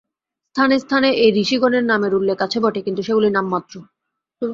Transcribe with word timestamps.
স্থানে 0.55 0.75
স্থানে 0.79 1.09
এই 1.23 1.31
ঋষিগণের 1.43 1.83
নামের 1.83 2.13
উল্লেখ 2.15 2.37
আছে 2.41 2.57
বটে, 2.59 2.79
কিন্তু 2.81 3.01
সেগুলি 3.03 3.29
নামমাত্র। 3.29 3.75